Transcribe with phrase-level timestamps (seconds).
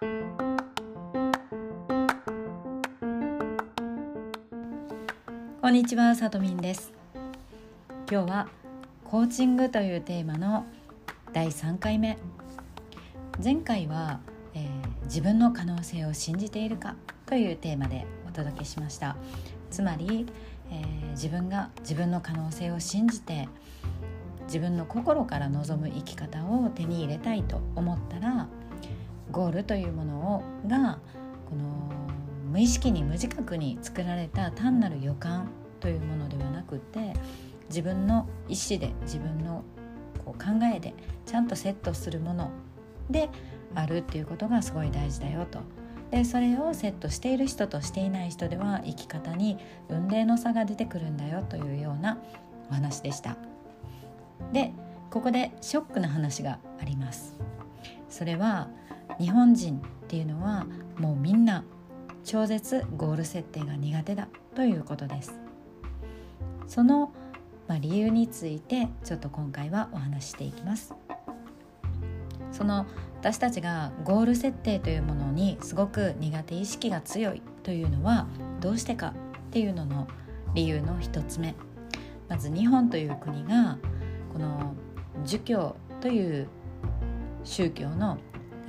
[0.00, 0.06] こ
[5.68, 6.94] んにちは、さとみんです。
[8.10, 8.48] 今日は
[9.04, 10.64] コーチングというテーマの
[11.34, 12.16] 第3回目。
[13.44, 14.20] 前回は、
[14.54, 16.96] えー、自分の可能性を信じているか
[17.26, 19.18] というテーマでお届けしました。
[19.70, 20.24] つまり、
[20.70, 23.50] えー、自分が自分の可能性を信じて
[24.44, 28.48] 自分の心から望む生き方を手に入れたいと思ったら
[29.30, 30.98] ゴールというものをが
[31.48, 31.64] この
[32.50, 35.48] 無意識に無自覚に作られた単なる予感
[35.78, 37.14] というものではなくて
[37.68, 39.64] 自分の意思で自分の
[40.24, 40.94] こう考えで
[41.26, 42.50] ちゃんとセットするもの
[43.08, 43.28] で
[43.74, 45.60] あるっていうことがすごい大事だよと。
[46.10, 49.58] でそれをセットしている人としていない人では生き方に
[49.88, 52.18] 運命の差が出てくるんだよというような
[52.68, 53.36] お話でした。
[54.52, 54.72] で
[55.10, 57.36] ここでショックな話があります。
[58.08, 58.68] それは
[59.18, 60.66] 日本人っていうのは
[60.98, 61.64] もうみんな
[62.24, 65.38] 超絶ゴール設定が苦手だということです。
[66.66, 67.12] その、
[67.66, 70.94] まあ、理由についてちょっと今回はお話ししていきます。
[72.52, 72.86] その
[73.20, 78.26] 私たちがゴール設定というものにすごく苦手意識が強いというのは
[78.60, 79.14] どうしてか
[79.48, 80.08] っていうのの
[80.54, 81.54] 理由の一つ目。
[82.28, 83.78] まず日本という国が
[84.32, 84.74] この
[85.24, 86.48] 儒教という
[87.44, 88.18] 宗教の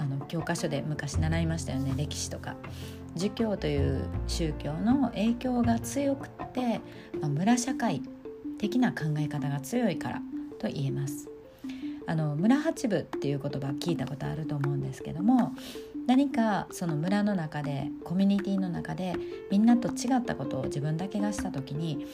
[0.00, 2.56] あの教科書で昔習いましたよね歴史とか
[3.14, 6.80] 儒教という宗教の影響が強くって、
[7.20, 8.02] まあ、村社会
[8.58, 10.22] 的な考え方が強いから
[10.58, 11.28] と言えます。
[12.06, 15.52] あの村八部っていう言葉聞いたことあると思うんですけども
[16.08, 19.14] 何かその村の中でコミュニティの中で
[19.48, 22.06] みんなと違ったことを自分だけがした時に、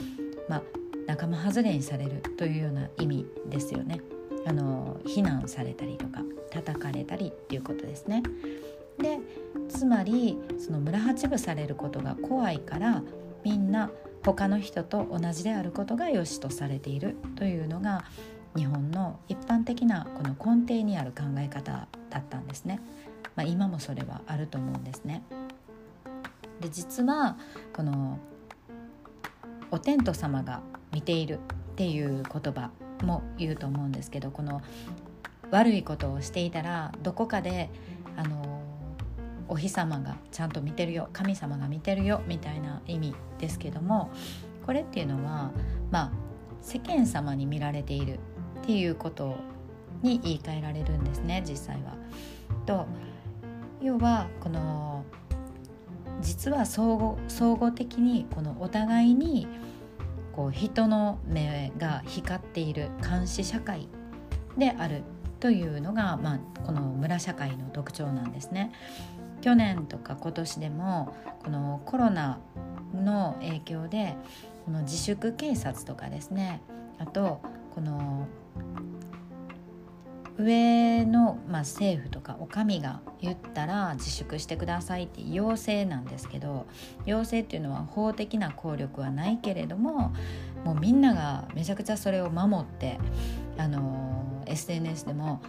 [0.51, 0.63] まあ、
[1.07, 4.01] 仲間外れにされるというような意味ですよね。
[4.47, 8.23] あの非難されたりとか叩かれたりっていうことですね。
[8.99, 9.19] で
[9.69, 13.03] つまりその村八分されることが怖いから
[13.45, 13.91] みんな
[14.25, 18.05] 他の人と同じであることが良しとされているというのが
[18.57, 22.81] 日本の一般的なこの根底にある考え方だったんですね。
[23.35, 25.23] まあ、今もそれはあると思うんですね。
[26.61, 27.37] で実は
[27.75, 28.19] この
[29.71, 32.71] お天道様が見ているっていう言葉
[33.03, 34.63] も言うと思うんですけどこの
[35.51, 37.71] 悪いことをしていたらどこかで
[38.17, 38.63] あの
[39.49, 44.11] お日様がちゃんと見てるよ神様が見てるよみたいな意味ですけども
[44.65, 45.53] これっていうのは
[45.91, 46.11] まあ
[46.63, 48.19] 世間様に見られている
[48.63, 49.37] っていうこと
[50.03, 51.95] に言い換えられるんですね実際は。
[52.65, 52.87] と
[53.81, 55.05] 要はこの
[56.21, 59.47] 実は相互相互的にこのお互いに
[60.37, 63.89] こう人の目が光っている監視社会
[64.59, 65.03] である
[65.41, 68.73] というのが、まあ、この村社会の特徴なんですね。
[69.41, 72.39] 去年とか今年でもこのコロナ
[72.95, 74.17] の影響で
[74.65, 76.63] この自粛警察とかですね
[76.99, 77.41] あと
[77.75, 78.27] この
[80.39, 86.67] 上の、まあ、政府とかお上が言ったら自粛してくださいって要請なんですけど
[87.07, 90.15] 要請っていうのは法的な効力はないけれども
[90.65, 92.99] もうみんながめちゃくちゃそれを守って
[93.57, 95.41] あの SNS でも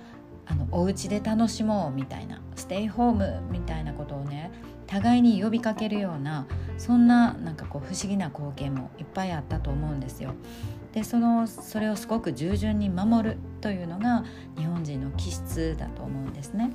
[0.45, 4.51] あのお家で楽しもうみたいなステイホームみたいなことをね
[4.87, 6.47] 互いに呼びかけるような
[6.77, 10.33] そんななんかこう不思議な光景もいっぱいあったと思うんですよ。
[10.93, 14.23] でそのそれをすごく従順に守るというのが
[14.57, 16.71] 日本人の気質だと思うんですね。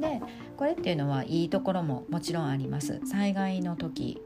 [0.00, 0.20] で
[0.56, 3.00] これっていうのはいいところももちろんあります。
[3.06, 4.20] 災害の時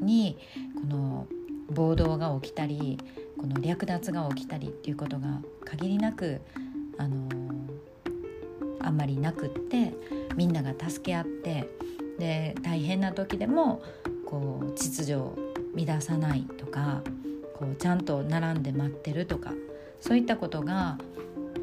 [0.00, 0.36] に
[0.74, 1.26] この
[1.70, 2.98] 暴動が起きたり
[3.38, 6.40] この略奪が起きたりっていうことが限りなく
[6.98, 7.28] あの
[8.80, 9.94] あんまりなくって
[10.36, 11.68] みんなが助け合って
[12.18, 13.82] で大変な時でも
[14.26, 15.36] こう秩序を
[15.74, 17.02] 乱さないとか
[17.62, 19.52] こうちゃんと並んで待ってるとか
[20.00, 20.98] そういったことが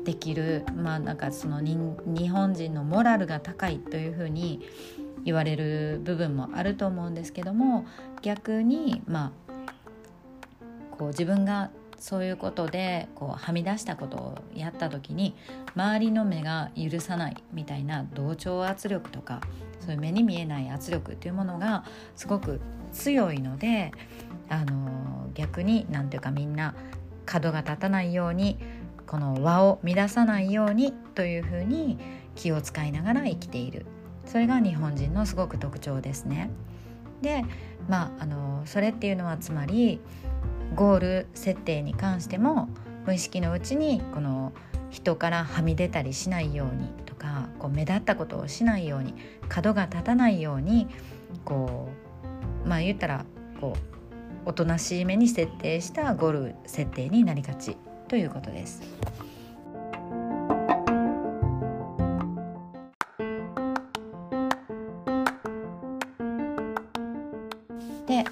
[0.06, 4.62] できるまあなんかその日本人のモラルが高いというふうに
[5.26, 7.86] 言われる部分もあると思うんですけども
[8.22, 15.36] 逆にまあこう自分がそういうことでこうはみ出したことをやった時に
[15.76, 19.42] 周りの目が許さないみたいな同調圧力とか
[19.82, 21.84] そういう目に見えない圧力っていうものが
[22.16, 22.62] すごく
[22.94, 23.92] 強いので
[24.50, 26.76] あの逆に何ていうかみんな
[27.26, 28.58] 角が立たないように
[29.08, 31.98] この輪を乱さないようにというふうに
[32.36, 33.86] 気を使いながら生きている
[34.26, 36.52] それが日本人のすごく特徴ですね。
[37.22, 37.44] で
[37.88, 40.00] まああのそれっていうのはつまり
[40.76, 42.70] ゴール設定に関しても
[43.06, 44.54] 無意識のうちにこの
[44.90, 49.14] 人からはみ出たりしないようにとかこう目立ったことをしないように
[49.48, 50.88] 角が立たないように
[51.44, 51.90] こ
[52.66, 53.26] うまあ言ったら
[53.60, 53.89] こう
[54.50, 58.82] おとなしめに設定したゴール設定になりがちということです。
[68.08, 68.26] で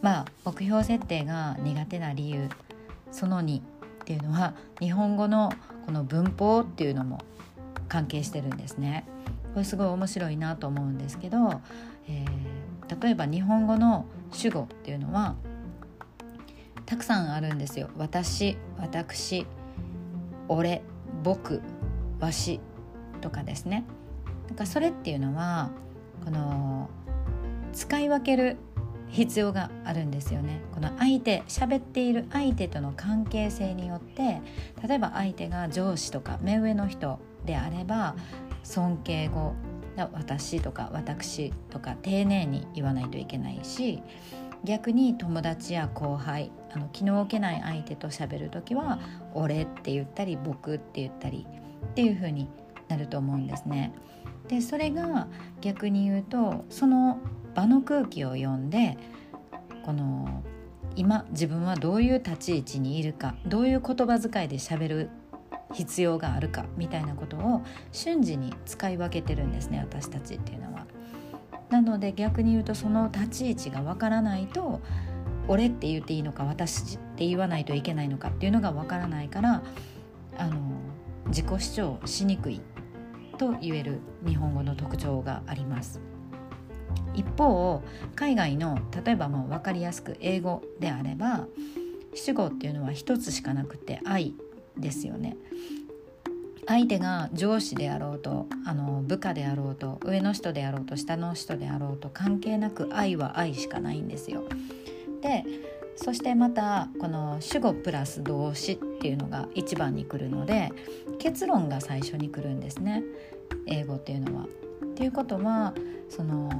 [0.00, 2.48] まあ目標設定が苦手な理由
[3.10, 3.62] その2っ
[4.04, 5.50] ていうのは日本語の
[5.86, 7.18] この文法っていうのも
[7.88, 9.08] 関係してるんですね。
[9.54, 11.60] これすごい面白いなと思うんですけど、
[12.06, 15.34] えー、例えば日本語の主語っていうのは
[16.94, 17.90] たくさんあるんですよ。
[17.96, 19.48] 私、私、
[20.46, 20.80] 俺、
[21.24, 21.60] 僕、
[22.20, 22.60] わし
[23.20, 23.84] とかですね。
[24.46, 25.72] なんかそれっていうのは
[26.24, 26.88] この
[27.72, 28.58] 使い分ける
[29.08, 34.40] 必要があるんですよねこの相手喋っている相手との関係性によって
[34.86, 38.14] 例えば相手が上司とか目上の人であれば
[38.62, 39.54] 尊敬語
[39.96, 44.02] 私とか私とか丁寧に言わないといけないし
[44.64, 48.98] 逆に友達や後輩あの気の置けない相手と喋る時は
[49.34, 51.46] 「俺」って言ったり「僕」って言ったり
[51.86, 52.48] っていう風に
[52.88, 53.92] なると思うんですね。
[54.48, 55.28] でそれが
[55.60, 57.18] 逆に言うとその
[57.54, 58.98] 場の空気を読んで
[59.84, 60.42] この
[60.96, 65.10] 今自分はどういう立ち位置にいるかどういう言葉遣いでしゃべる
[65.72, 70.73] 必要があるかみたいなことを瞬時に使い分けてるんですね私たちっていうのは。
[71.70, 74.80] なので逆に言うとその立ち位置がわからないと
[75.48, 79.62] 俺って言っていいのか私って言わないといけないのかっていうのがわからないから
[80.38, 80.58] あの
[81.26, 82.60] 自己主張しにくい
[83.38, 86.00] と言える日本語の特徴があります。
[87.14, 87.82] 一方
[88.16, 91.46] 海外の例えばもう分かりやすく英語であれば
[92.14, 94.34] 主語っていうのは一つしかなくて「愛」
[94.76, 95.36] ですよね。
[96.66, 104.44] 相手が上司であろうとあの部下であろうと上の人であろうと下の人であろうと関係なく愛は愛しかないんですよ。
[105.20, 105.44] で
[105.96, 110.72] そしてまたこの主語プラス動詞っていうのが一番に来るので
[111.18, 113.04] 結論が最初に来るんですね
[113.66, 114.44] 英語っていうのは。
[114.44, 115.74] っていうことは
[116.08, 116.50] その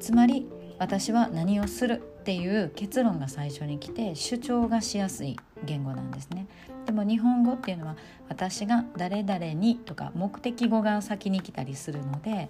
[0.00, 0.46] つまり
[0.78, 6.45] 私は何をするっていう結論が最初に来て主張がしやすい言語なんですね
[6.86, 7.96] でも日本語っていうのは
[8.28, 12.48] 私が誰々にとか目的語が先に来たりするので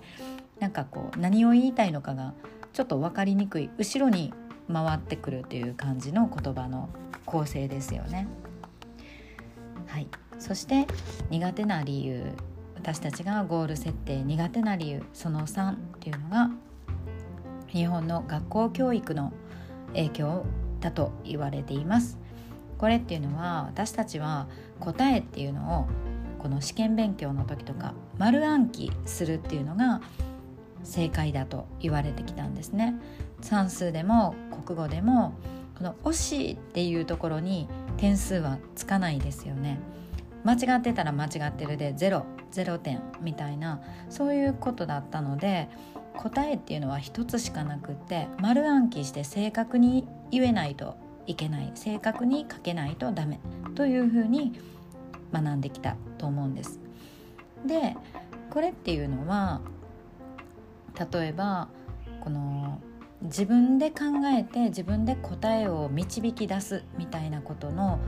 [0.61, 2.35] なんかこう何を言いたいのかが
[2.73, 4.33] ちょっと分かりにくい後ろに
[4.71, 6.91] 回ってくるという感じの言葉の
[7.25, 8.29] 構成ですよね。
[9.87, 10.87] はい、そして
[11.31, 12.33] 苦手な理由
[12.75, 16.51] 私たちがゴール設定苦手な理由その3っていうのが
[17.69, 19.33] 日本の学校教育の
[19.89, 20.45] 影響
[20.81, 22.19] だと言われています
[22.79, 24.49] これっていうのは私たちは
[24.81, 25.87] 答えっていうのを
[26.39, 30.01] この試験勉強の時とか丸暗記するっていうのが
[30.85, 32.95] 正解だと言われてきたんですね。
[33.41, 34.35] 算数でも
[34.65, 35.35] 国語でも
[35.77, 39.79] この惜しいっていうところに点数はつかないですよね。
[40.45, 45.69] 間違ってたら間違ってるで0 0点みたいなそういうことだったので
[46.17, 50.97] 答えっていうのは一つしかなくって丸暗記して正確に言えないと
[51.27, 53.41] いけない正確に書けないとダメ
[53.75, 54.59] というふうに
[55.33, 56.81] 学んできたと思うんです。
[57.67, 57.97] で
[58.51, 59.61] これっていうのは
[61.13, 61.69] 例えば
[62.21, 62.81] この
[63.23, 64.05] 自分で考
[64.37, 67.99] えて自分で答えを導き出すみたいなことの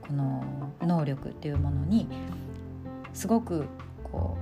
[0.00, 0.44] この
[0.80, 2.08] 能力っていうものに
[3.12, 3.66] すごく
[4.04, 4.36] こ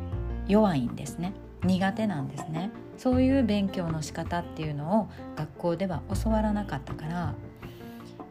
[0.49, 1.33] う弱いんですね
[1.65, 7.35] 苦手なんですねそういう勉強の仕方っていうのを学校では教わらなかったから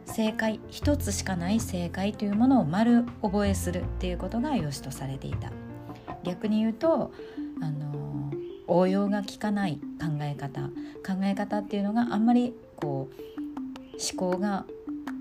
[0.06, 5.50] 正解一つしかない正解というものを丸覚えするっていうことが良しとされていた
[6.22, 7.10] 逆に言うと
[7.60, 8.30] あの
[8.68, 10.68] 応用が効かない考え方
[11.04, 13.20] 考え方っていうのがあんまりこう
[14.20, 14.66] 思考が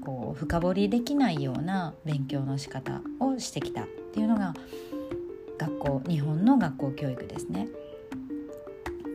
[0.06, 4.53] こう深掘りできないような勉強の仕方をしてきたっていうのが
[5.58, 7.68] 学校日本の学校教育ですね。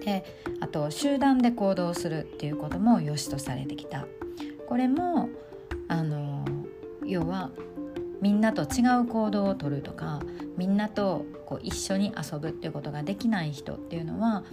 [0.05, 0.25] で
[0.61, 4.07] あと集団で行動するっていうことも良しとされてきた
[4.67, 5.31] これも
[5.89, 6.45] あの
[7.05, 7.51] 要は
[8.21, 10.21] みんなと違う行動をとるとか
[10.57, 14.45] みんなとこう一緒に遊ぶっていうことができない人っていうのは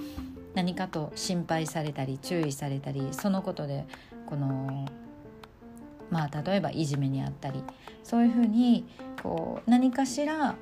[0.53, 3.85] 何かと心配されたり注意されたりそのことで
[4.25, 4.85] この
[6.09, 7.63] まあ例えばいじめにあったり
[8.03, 8.85] そういうふうに
[9.21, 10.55] こう何かしら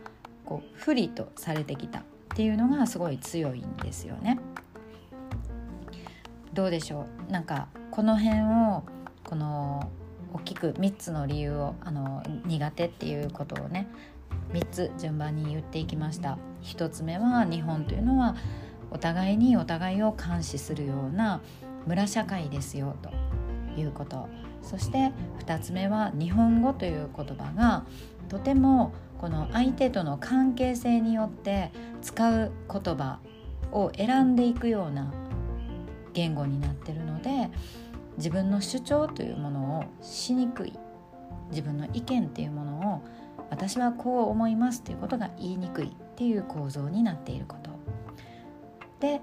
[0.45, 2.03] こう不利とされてきたっ
[2.35, 4.39] ていうのがすごい強いんですよね。
[6.53, 7.31] どうでしょう？
[7.31, 8.83] なんかこの辺を
[9.23, 9.91] この
[10.33, 13.87] 大きく3つの理由をあの苦手っていうことをね
[14.53, 16.37] 3つ順番に言っていきました。
[16.63, 18.35] 1つ目は日本というのは
[18.91, 21.41] お互いにお互いを監視するような
[21.85, 23.11] 村社会ですよと
[23.79, 24.27] いうこと。
[24.61, 25.11] そして
[25.45, 27.85] 2つ目は日本語という言葉が
[28.27, 33.19] とてもこの相手との関係性によって使う言葉
[33.71, 35.11] を選んでいくような
[36.13, 37.49] 言語になってるので
[38.17, 40.73] 自分の主張というものをしにくい
[41.51, 43.03] 自分の意見っていうものを
[43.49, 47.69] 私はこう思いますっていうことが言いにくいっていう構造になっていること。
[48.99, 49.21] で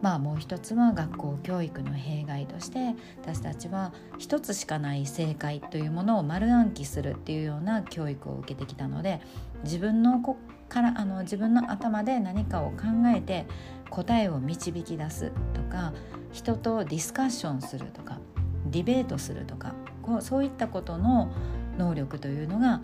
[0.00, 9.22] まあもう一つは学校教育の弊害として私たちは一つしかない正解というものを丸暗記するっていうような教育を受けてきたので
[9.62, 10.36] 自分のこ
[10.68, 12.76] からあの自分の頭で何かを考
[13.14, 13.46] えて
[13.94, 15.92] 答えを導き出すとか
[16.32, 18.18] 人とディスカッションするとか
[18.66, 19.72] ディベートするとか
[20.02, 21.30] こうそういったことの
[21.78, 22.82] 能力というのが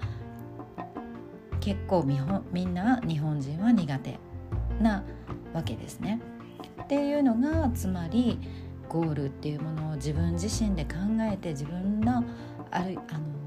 [1.58, 4.18] 結構みんな日本人は苦手
[4.80, 5.02] な
[5.52, 6.20] わけですね。
[6.84, 8.38] っていうのがつまり
[8.88, 12.24] ゴールっていうものを自分自身で考えて自分の
[12.70, 13.39] あるあの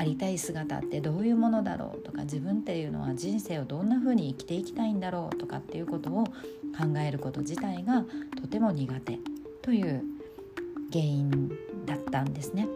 [0.00, 8.06] ありたい姿ってどういうものだろうとか自分っていうのは人生をどんな風に生きていきたいんだろうとかっていうことを考えること自体が
[8.40, 9.18] とても苦手
[9.60, 10.02] という
[10.90, 11.50] 原因
[11.84, 12.66] だったんですね。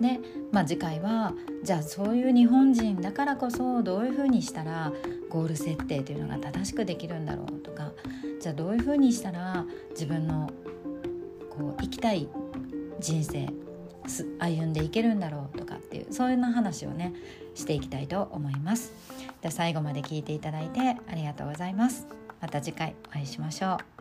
[0.00, 0.20] で、
[0.52, 4.92] まあ、次回はじゃあそういう日本人だからこそどういうふうにしたら
[5.28, 7.90] ゴール設定というのが正しくできるんだろうとか
[8.40, 10.48] じゃあどういうふうにしたら自分の
[11.50, 12.28] こう生きたい
[13.00, 13.48] 人生
[14.38, 17.12] 歩んでいけるんだろうとかっていうそういうな話をね
[17.54, 18.92] していきたいと思います。
[19.40, 22.06] で最後まで聞いていただいてありがとうございます。
[22.40, 23.91] また次回お会いしましょう。